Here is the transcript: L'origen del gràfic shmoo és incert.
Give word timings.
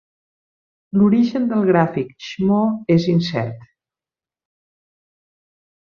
L'origen 1.01 1.45
del 1.51 1.67
gràfic 1.67 2.09
shmoo 2.29 2.73
és 2.97 3.07
incert. 3.15 3.69